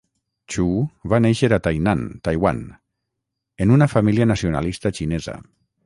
[0.53, 0.63] Xu
[1.13, 2.65] va néixer a Tainan, Taiwan,
[3.67, 5.43] en una família nacionalista xinesa.